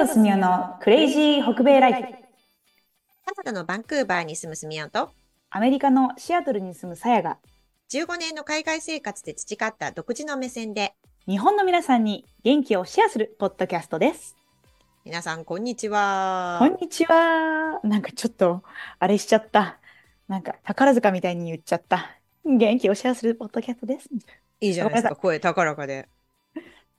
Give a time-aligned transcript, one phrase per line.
[0.00, 2.00] とすみおのクレイジー北米ライフ。
[2.00, 2.08] カ
[3.36, 5.10] ナダのバンクーバーに住むスミオンと
[5.50, 7.36] アメリカのシアトルに住むさやが、
[7.90, 10.94] 15年の海外生活で培った独自の目線で
[11.26, 14.36] 日本の皆さんに元気をシェアするポッドキャストです。
[15.04, 16.56] 皆さんこんにちは。
[16.60, 17.80] こんにちは。
[17.84, 18.62] なんかちょっと、
[18.98, 19.80] あれしちゃった。
[20.28, 22.18] なんか宝塚みたいに言っちゃった。
[22.46, 24.08] 元気をシェアするポッドキャストです。
[24.62, 26.08] いいじゃないですか、声高らかで。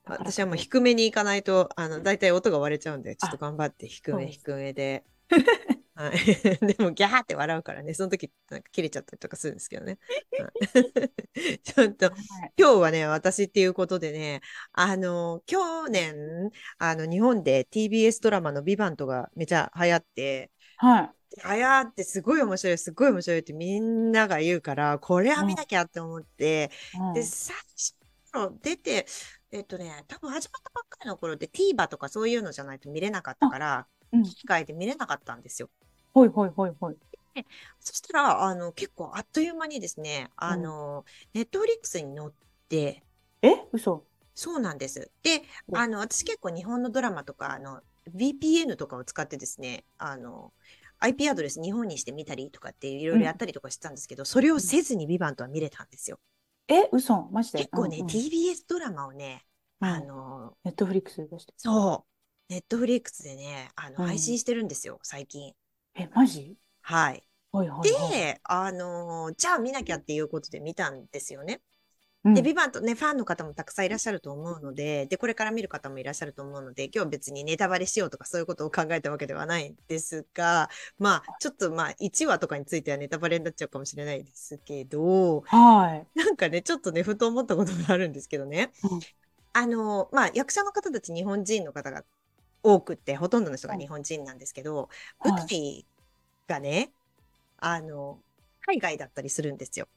[0.06, 5.04] 私はもう低めに行かないと、あの、だいたい音が割れちゃうんで、ちょっと頑張って低め低めで。
[5.94, 6.16] はい、
[6.76, 10.00] でも、ギャーって笑うからね、その時、なんか切れちゃったりとかするんですけどね。
[10.40, 11.60] はい。
[11.60, 12.12] ちょっと、
[12.58, 21.12] 今日はね、私っていうことでね、あの、去年、あの、日本で TBS ドラマのビバントがめちゃ流行って、はい。
[21.58, 27.14] 流行ってすごい面白い、すごい面白いってみんなが言うから、これは見なきゃって思って、うん。
[27.14, 27.56] で、最
[28.34, 29.06] 初出て、
[29.52, 35.70] えっとね、多分始まったばっかりの頃って TVer とかそういうのじゃないと見れなかったから、うん機械で見れなかったんですよ。
[36.14, 36.98] ほいほいほいほい。
[37.80, 42.30] そしたら、あの、結構あっという間にですね、あの、ネットフリックスに載っ
[42.68, 43.04] て、
[43.42, 43.52] え？
[43.72, 44.04] 嘘
[44.36, 45.12] そうなんです。
[45.24, 47.82] で、うんあの、私結構日本のドラマとか、あの、
[48.14, 50.52] VPN とかを使ってですね、あの、
[51.00, 56.20] IP アドレス日本にしてみたりとかっていろいろやったりとかしてたんですけど、それをせずにビバントは見れたんですよ。
[56.72, 57.28] え嘘？
[57.32, 57.60] マジで？
[57.60, 59.46] 結構ね、うんうん TBS ドラマをね、
[59.82, 61.54] うんあの、ネットフリックスで出して。
[61.58, 62.06] そ
[62.50, 65.54] う、ネットフリックスでね、あの、うん配信してるんですよ、最近。
[65.96, 66.56] え、マジ？
[66.82, 67.24] はい。
[67.52, 68.12] ほいほいほい。
[68.12, 71.62] で、あの、じゃあ見なきゃっていうことで見たんですよね。
[72.24, 86.20] うんで、ビバントね、ファンの方もたくさんいらっしゃると思うので、で、これから見る方もいらっしゃると思うので、今日別にネタバレしようとかそういうことを考えたわけではないんですが、まあ、ちょっとまあ、1話とかについてはネタバレになっちゃうかもしれないですけど、はい。
[86.20, 88.72] なんかね、ちょっとね、ふと思ったことがあるんですけどね。
[88.84, 89.00] うん
[89.54, 92.06] あの、まあ、役者の方たち日本人の方が
[92.64, 94.90] 多くって、ほとんどの人が日本人なんですけど、
[95.20, 95.86] はい舞台
[96.48, 96.92] がね、
[97.58, 98.20] あの、
[98.66, 99.88] 海外だったりするんですよ。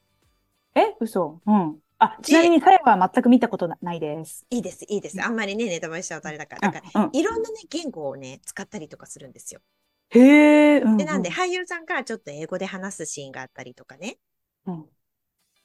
[0.75, 1.79] え嘘うん。
[1.99, 4.45] あ、ちなみにさやは全く見たことなないです。
[4.49, 5.23] いいです、いいです。
[5.23, 6.71] あんまりね、ネタバレしちゃうとあれだから。
[6.71, 9.61] だから、うんうんいろんなね、言語をね、使ったりとかするんですよ。
[10.09, 14.17] へえ、うんで、なんで、う俳優さんがちょっと英語で話すシーンがあったりとかね、
[14.65, 14.85] うん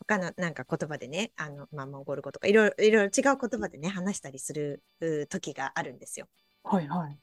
[0.07, 6.27] 他のなんか言葉でね、あの、まあ、モンゴル語とか、いろいろ、いろいろ違う言葉でね、話したりするう時があるんですよ。
[6.65, 7.19] はいはい。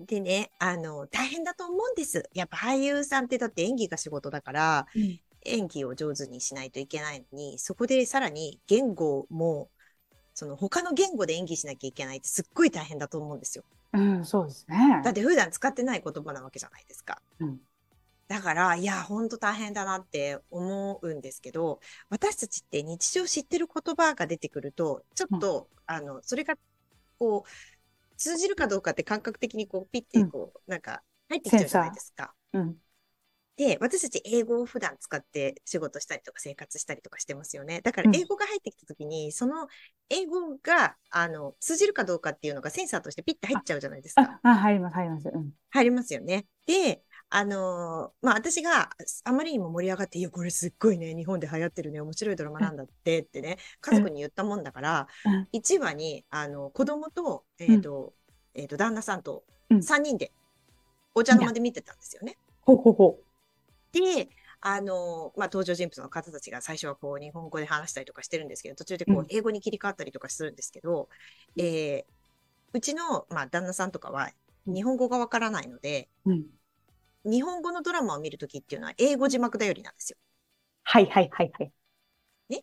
[0.00, 2.28] でね、あの、大変だと思うんです。
[2.34, 9.70] やっぱ俳優さんってだって演技が仕事だから、うん演技を上手にしないといけないのに、そこでさらに言語も、
[10.34, 13.64] その他の言語で演技しなきゃいけないってすっごい大変だと思うんですよ。
[13.92, 15.00] うん、そうですね。
[15.04, 17.20] だって普段使ってない言葉なわけじゃないですか。
[17.40, 17.60] うん
[18.28, 26.54] だから、いや、ほんと大変だなって思うんですけど、私たちって日常知ってる言葉が出てくると、ちょっと、あの、それが、
[27.18, 32.34] こう、通じるかどうかって感覚的にこう、ピッてこう、なんか、入ってきちゃうじゃないですか。
[32.52, 32.78] うん。
[33.58, 37.80] で、私たち英語を普段使って仕事したりとか生活したりとかしてますよね。
[37.82, 39.66] だからうん英語が入ってきたときに、その
[40.08, 44.40] 英語が、あの、通じるかどうかっていうのがセンサーとしてピッて入っちゃうじゃないですか。
[44.44, 45.28] あ、あ、入ります、入ります。
[45.28, 45.50] うん。
[45.70, 46.46] 入りますよね。
[46.66, 48.90] で、あのーまあ、私が
[49.24, 58.14] あまりにも盛り上がって、いや、これすっごいね、日本で流行ってるね、面白いドラマなんだってってね、家族に言ったもんだから、うん1話に、あの、子供と、えっ、と、
[58.54, 60.32] えっ、と、旦那さんとうん3人で
[61.14, 62.38] お茶の間で見てたんですよね。
[62.62, 63.27] ほうほうほで、
[64.60, 71.08] あの、まあ、登場人物の方たちが最初はこう日本語で話したりとかしてるんですけど、途中でこうんう英語に切り替わったりとかするんですけど、
[71.56, 72.12] えー
[72.74, 74.30] うちの、まあ、旦那さんとかは
[74.66, 76.30] うん日本語がわからないので、う。
[76.30, 76.46] うん。
[77.24, 80.18] 日本語のドラマを見るときっていうのは英語字幕頼りなんですよ。
[80.82, 81.72] はいはいはいはい。
[82.48, 82.62] ね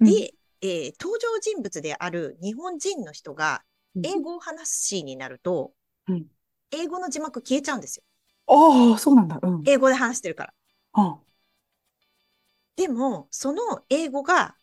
[0.00, 3.64] うんで、えー登場人物である日本人の人が
[3.94, 5.72] うん英語を話すシーンになると、
[6.06, 6.28] うん
[6.72, 8.04] 英語の字幕消えちゃうんですよ。
[8.46, 9.38] ああ、そうなんだ。
[9.42, 9.64] うん。
[9.64, 10.54] 英語で話してるから。
[10.92, 11.18] あ
[12.76, 14.56] でも、その英語が、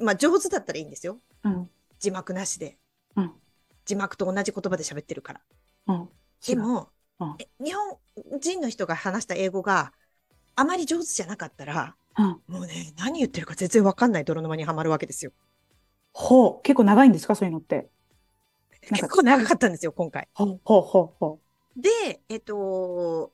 [0.00, 1.18] まあ、上手だったらいいんですよ。
[1.44, 1.70] うん。
[1.98, 2.78] 字幕なしで。
[3.16, 3.32] うん
[3.86, 5.40] 字幕と同じ言葉で喋ってるから。
[5.88, 6.08] うん。
[6.46, 6.88] でも、
[7.20, 7.98] うんえ日本
[8.40, 9.92] 人の人が話した英語が
[10.56, 12.26] あまり上手じゃなかったら、うん。
[12.48, 15.32] もうね、何言ってるか全然わかんない泥沼にはまるわけですよ。
[16.12, 16.62] ほう。
[16.62, 17.34] 結構長いんですか？
[17.34, 17.88] そういうのって。
[18.80, 20.28] 結構長かったんですよ、今回。
[20.32, 21.40] ほうほうほうほ
[21.76, 23.32] で、えっと、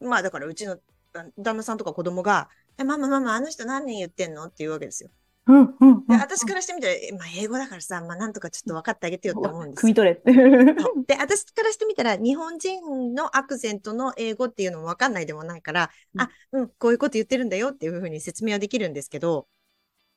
[0.00, 0.78] まあだからうちの
[1.12, 2.48] 旦旦那さんとか子供が、
[2.78, 4.44] え、ママママ、あの人何年言ってんの？
[4.44, 5.10] って言うわけですよ。
[5.46, 5.52] う。
[5.52, 6.06] うんうんうん。
[6.06, 10.32] で、私からしてみたら、えまあ英語だからさ、まあなんとかちょっと分かってあげてよって思うんですよ汲み取れって。
[11.14, 19.46] で、私からしてみたら、日本人のアクセントの英語っていうのもわかんないでもないから、うんあ、うん、こういうこと言ってるんだよっていうふうに説明はできるんですけど、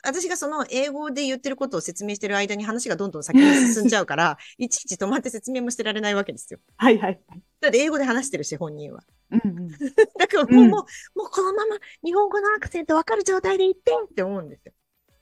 [0.06, 6.59] 私がその英語で言ってることを説明してる間に話がどんどん先に進んじゃうから、 いちいち止まって説明もしてられないわけですよ。
[6.77, 7.41] はいはいはい。
[7.65, 9.03] だって英語で話してるし、本人は。
[9.31, 9.67] うんうん。
[10.17, 10.79] だからもう、うんも
[11.15, 14.73] う、もうこのまま日本語のアクセントわかる状態で言ってって思うんですよ。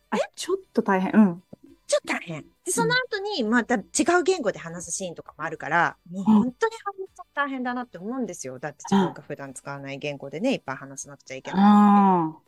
[0.10, 1.12] あ、ちょっと大変。
[1.14, 1.44] うん。
[1.88, 2.46] ちょっと大変。
[2.66, 3.82] で、その後にまた違
[4.20, 8.60] う言語で話すシーンとかもあるから、もううん本当に話すと大変だなって思うんですよ。
[8.60, 11.66] だって自分が普段使わない言語でね、いっぱい話さなくちゃいけな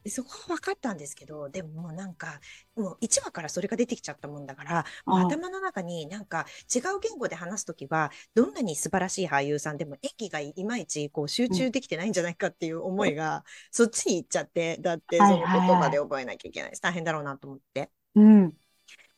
[0.06, 0.09] い。
[0.09, 2.39] そこは分かったんですけど、でももうなんか、
[2.75, 17.91] もう1話からそれが出てきちゃったもんだから、もうあ頭の中になんか違う言語で話すときは、どんなに素晴らしい俳優さんでも演技がいまいちこう集中できてないんじゃないかっていう思いが、そっちに行っちゃって、だってその言葉で覚えなきゃいけないし、大変だろうなと思って。
[18.15, 18.57] ーうん。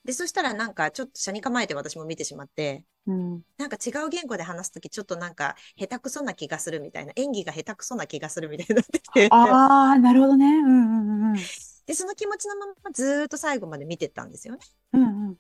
[0.08, 3.44] で、そしたらなんかちょっと車に構えて私も見てしまって、うん。
[3.58, 9.30] なんか違う言語で話すときちょっとなんか下手くそな気がするみたいな、演技が下手くそな気がするみたいになってきて。
[9.30, 10.46] ああ、なるほどね。
[10.46, 11.50] うんうんうん
[11.86, 14.60] で、その気持ちのままずーっと最後まで見てったんですよね。
[14.94, 15.02] うん。
[15.02, 15.38] うんうん。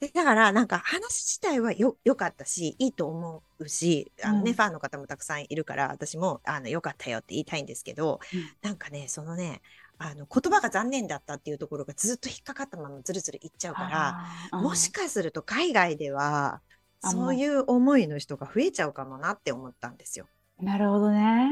[0.00, 9.62] で、だからなんか話自体はよ、良かったし、いいと思うし、あのね、うんファンの方もたくさんいるから、私も、あの、良かったよって言いたいんですけど、うんなんかね、そのね、
[9.98, 16.60] あの、言葉が残念だったっていうところがずっと引っかかったままずるずるいっちゃうから、もしかすると海外では、
[17.02, 20.26] あそういう思いの人が増えちゃうかもなって思ったんですよ。
[20.58, 21.50] うんなるほどね。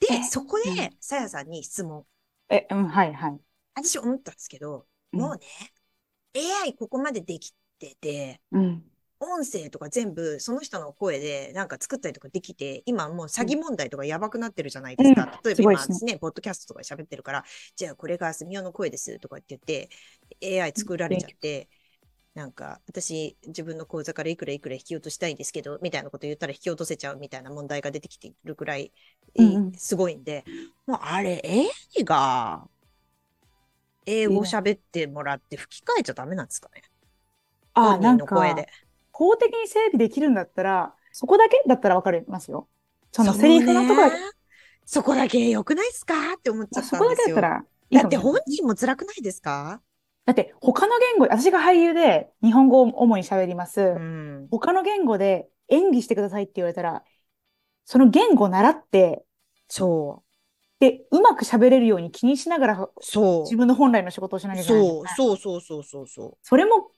[0.00, 2.04] で、えそこうんで、さやさんに質問。
[2.50, 3.40] え、うん、はいはい。
[3.74, 5.46] 私思ったんですけど、うんもうね、
[6.34, 8.84] AI ここまでできてて、うん。
[9.18, 15.24] 音声とか全部その人の声でなんか作ったりとかできて、今もう詐欺問題とかやばくなってるじゃないですか。
[15.24, 17.44] うん例えば今ですね私ね、ポッドキャストとかで喋ってるから、
[17.76, 19.90] じゃあこれがすみおの声ですとかって言って、
[20.42, 21.68] AI 作られちゃって、
[22.34, 28.92] なんか私自分の口座からいくらいくら引き落としたいんですけど、みたいなこと言ったら引き落とせちゃうみたいな問題が出てきてるくらい、
[29.76, 30.44] すごいんで、
[30.86, 32.68] もうあれ AI が
[34.04, 36.82] 英語喋ってもらって吹き替えちゃダメなんですかね？
[37.74, 38.68] あなんか、声で。
[39.16, 42.68] 公的に整備できるんだったら、そこだけだったらわかりますよ。
[43.12, 44.22] そのそうセリフのとこだけ、ね
[44.84, 47.36] そこだけ良くないですかって思っちゃっそこたんですよ。
[47.36, 49.80] だけだったらいいだって本人も辛くないですか？
[50.26, 53.80] だって他の言語、私が俳優で日本語を主に喋ります。
[53.80, 54.48] うん。
[54.50, 57.02] 他の言語で演技してくださいって言われたら、
[57.86, 59.24] その言語を習って、
[59.68, 60.26] そう。
[60.78, 63.42] で、うまく喋れるように気にしながらそう。
[63.44, 65.06] 自分の本来の仕事をしなきゃいけないんそう。
[65.16, 66.90] そうそうそうそうそそれも、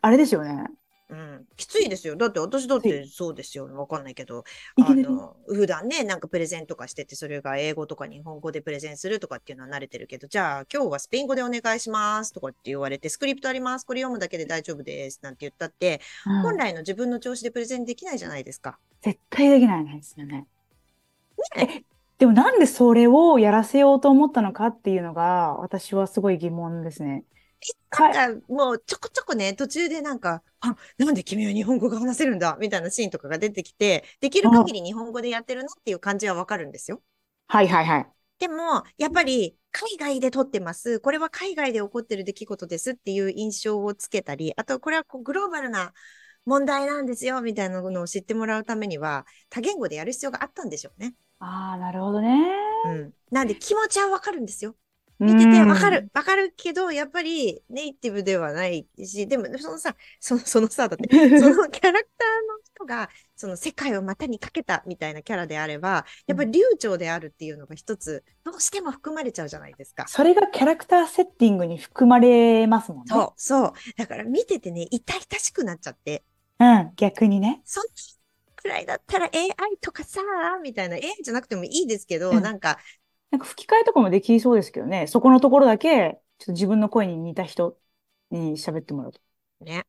[0.00, 0.64] あれですよね。
[1.10, 1.14] う。
[1.14, 1.46] うん。
[1.56, 2.16] きついですよ。
[2.16, 3.66] だって私だってそうですよ。
[3.74, 4.44] わかんないけど、
[4.80, 13.86] あの、普段ね、なんかプレゼンとかしてて、それが英語とか日本語でプレゼンするとかっていうのは慣れてるけど、じゃあ今日はスペイン語でお願いしますとかって言われて、スクリプトあります。
[13.86, 15.20] これ読むだけで大丈夫です。
[15.22, 18.78] なんて言ったって、うん本来の自分の調子でプレゼンできないじゃないですか。
[19.02, 20.46] 絶対できないですよね。
[21.56, 21.82] え、
[22.18, 27.24] でもなんでそれをやらせようと思ったのかっていうのが、私はすごい疑問ですね。
[27.90, 37.02] かなんかもうちょこちょこね、途中でなんか、あ、なんで君は日本語が話せるんだみたいなシーンとかが出てきて、できる限り日本語でやってるなっていう感じはわかるんですよ。
[37.48, 38.12] はいはいはい。
[38.38, 41.00] でも、やっぱり海外で撮ってます。
[41.00, 45.92] これは海外で起こってる出来事ですっていう印象をつけたり、あとこれはこうグローバルな
[46.44, 51.14] 問題なんですよみたいなのを知ってもらうためには、多言語でやる必要があったんでしょうね。
[51.40, 52.28] ああ、なるほどね。
[52.84, 53.14] うん。
[53.30, 54.76] なんで気持ちはわかるんですよ。
[55.18, 56.10] 見ててわかる。
[56.14, 61.08] わかるけど、やっぱりネイティブではないし、でも、そのさ、その、そのさ、だって、
[61.40, 70.06] そのキャラクターの人が、その世界を股にかけたみたいなキャラであれば、やっぱり流暢であるっていうのが一つ、どうしても含まれちゃうじゃないですか。
[70.06, 73.06] それがキャラクターセッティングに含まれますもんね。
[73.08, 73.72] そう、そう。
[73.96, 76.22] だから見ててね、痛々しくなっちゃって、
[76.60, 77.60] うん、逆にね。
[77.64, 77.88] そんな
[78.58, 80.20] くらいだったら AI とかさ、
[80.62, 82.78] みたいな、AI じゃなくてもいいですけど、うんなんか、
[83.30, 85.06] なんか吹き替えとかもできそうですけどね。
[85.06, 87.76] そこのところだけ、ちょっと自分の声に似た人
[88.30, 89.20] に喋ってもらうと。
[89.60, 89.84] ね、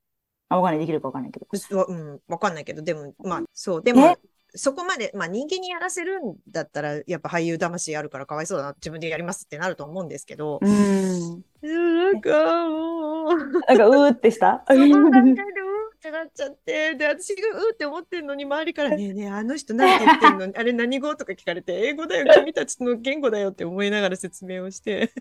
[0.49, 0.79] あ、わかんない。
[0.79, 1.47] できるかわかんないけど。
[1.71, 4.17] うわうん、わかんないけど、でも、まあ、そう、でもえ、
[4.55, 11.43] そこまで、まあ人間にやらせるんだったら、やっぱ俳優魂あるからかわいそうだな、自分でやりますってなると思うんですけど、うん。
[11.61, 14.63] なんかもう、なんか、うーってした？
[14.67, 15.58] その段階で
[15.99, 25.11] ってなっちゃって、で、私がうーって思ってんのに、周りからねえねえ、あの人何て言ってんのあれ何語とか聞かれて、英語だよ、 君たちの言語だよって思いながら説明をして。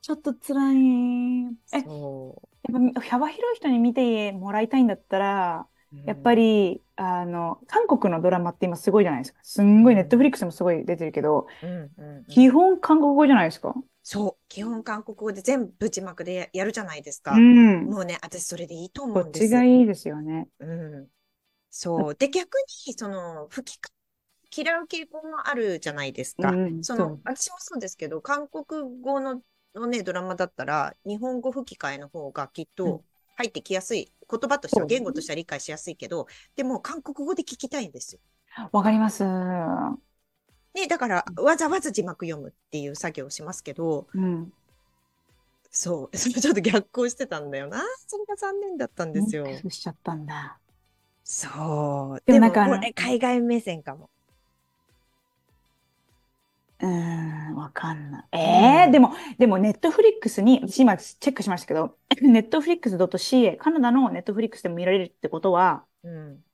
[0.00, 1.56] ちょっと辛い。
[1.74, 2.42] え、そ
[2.72, 5.96] やっぱ幅広い人に見てもらいたいんだったら、う。
[6.06, 9.40] やっぱり、あの、韓国のドラマって今すごいじゃないですか。
[9.42, 13.74] すんごい、ネットフリックスもすごい出てるけど、うん、うんうん基本韓国語じゃないですか。
[14.08, 17.32] そう、基本韓国語で全部字幕でやるじゃないですか。
[17.32, 17.96] うん。
[17.96, 19.42] もうね、私それでいいと思こっうんです。
[19.42, 20.48] ちがいいですよね。
[20.60, 20.66] う
[21.02, 21.10] ん。
[21.70, 22.14] そう。
[22.16, 22.56] で、逆
[22.88, 23.90] に、その、吹きか、
[24.56, 26.62] 嫌う傾向もあるじゃないですか。
[26.66, 29.42] うんその私もそうですけど、韓国語の
[29.74, 33.04] のね、ドラマだったら、日本語吹き替えの方がきっうんと
[33.36, 34.12] 入ってきやすい。
[34.30, 38.20] 言葉としては、言語としては理解しやすいけど、でも韓国語で聞きたいんですよ。
[38.72, 39.24] わかります。
[40.76, 44.52] ね、だから、わざわざ字幕読むっていう作業をしますけど、うん。
[45.70, 47.82] そう、そ れちょっと逆行してたんだよな。
[48.06, 50.58] それが残念だったんですよしちゃったんだ。
[51.24, 52.22] そう。
[52.26, 54.10] でもなんかこれ海外目線かも。
[56.80, 58.38] うーん、わかんない。
[58.38, 66.44] えー、でも、でも、ネットフリックスに、私今チェックしましたけど、 ネットフリックス .ca、カナダのネットフリックスでも見られるってことは、うん。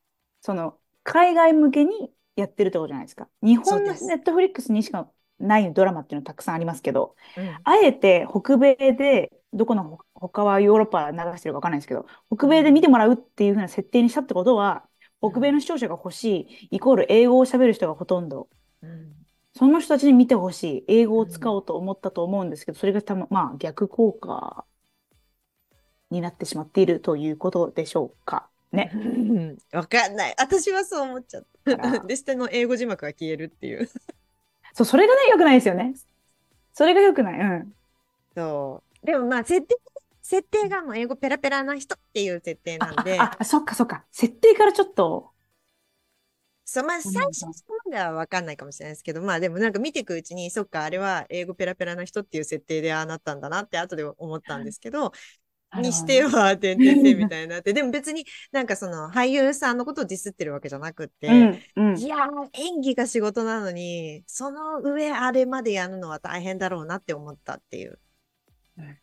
[0.40, 3.28] その、海外向けにやってるってことじゃないですか。
[3.42, 14.88] 日本のネットフリックスにしかないドラマっていうのたくさんありますけど、うんあえて北米で、どこのほ他はヨーロッパ流してるかわかんないですけど、北米で見てもらうっていうふうな設定にしたってことは、
[15.20, 18.48] 北米の視聴者が欲しい、イコール英語を喋る人がほとんど。
[18.82, 19.12] うん
[19.54, 20.84] その人たちに見てほしい。
[20.88, 24.64] 英語を使おうと思ったと思うんですけど、それがたま、まあ逆効果
[26.10, 28.51] になってしまっているということでしょうか。
[28.72, 28.90] ね。
[28.94, 30.34] う んわかんない。
[30.38, 32.00] 私はそう思っちゃった。
[32.06, 33.88] で、下の英語字幕が消えるっていう。
[34.74, 35.94] そう、それがね、良くないですよね。
[36.72, 37.40] それが良くない。
[37.40, 37.72] うん。
[38.36, 39.06] そう。
[39.06, 39.76] でもまあ、設定、
[40.22, 44.06] 設定がもう英語ペラペラな人っていう設定なんで、あ、あそっかそっか。
[44.12, 45.32] 設定からちょっと、
[46.64, 55.12] そう、まあ、ん最初そこまではわかんないかもしれないですけど、まあでもなんか見ていくうちに、そっか、あれは英語ペラペラな人っていう設定でああなったんだなって後で思ったんですけど、
[55.80, 61.28] にしては、てんてんてんみたいになって、でも別になんかその俳優さんのことをディスってるわけじゃなくって、
[61.76, 61.98] うん、うん。
[61.98, 67.98] いやー、演技が仕事なのに、その上あれまでやるのは大変だろうなって思ったっていう。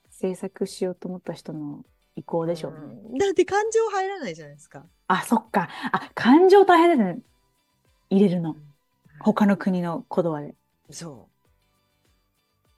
[0.10, 1.86] 制作しようと思った人の
[2.16, 2.78] 意向でしょうね。
[3.12, 4.86] うんだって感情入らないじゃないですか。
[5.08, 5.70] あ、そっか。
[5.92, 7.20] あ、感情大変ですね。
[8.10, 8.56] 入れるの。
[9.20, 10.56] 他の国の言葉で。
[10.92, 11.39] そう。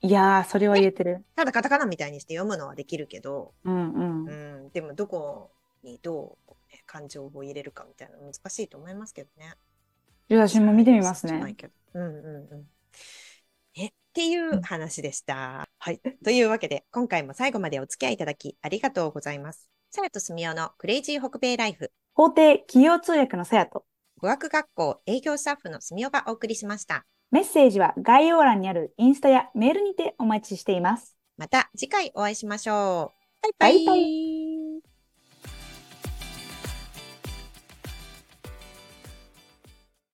[0.02, 1.24] いやー、それは言えてる。
[1.36, 4.26] ただカタカナみたいにして読むのはできるけど、うんうん。
[4.26, 5.52] うん、でもどこ
[5.84, 9.54] にどう、ね、感情を入れるかみたいなの難しいと思いますけどね。
[10.28, 11.38] じゃあ私も見てみますね。
[11.38, 12.66] ないけどうんうんうん。
[13.76, 15.68] え、っていう話でした。
[15.78, 16.00] はい。
[16.24, 19.68] というわけで、今回も最後までお付き合いいただきありがとうございます。
[19.90, 23.84] さやとすみおのクレイジー北米ライフ、法廷企業通訳のさやと、
[24.18, 27.04] 語学学校営業スタッフのすみおがお送りしました。
[27.32, 31.16] メッセージは概要欄にあるインスタやメールにてお待ちしています。
[31.38, 33.22] また次回お会いしましょう。
[33.42, 34.02] バイババイバイ
[34.48, 34.51] イ